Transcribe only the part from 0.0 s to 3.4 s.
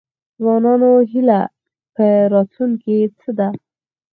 د ځوانانو هیله په راتلونکي څه